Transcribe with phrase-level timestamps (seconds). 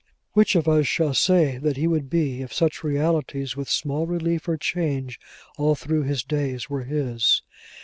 [0.33, 4.47] Which of us shall say what he would be, if such realities, with small relief
[4.47, 5.19] or change
[5.59, 7.43] all through his days, were his!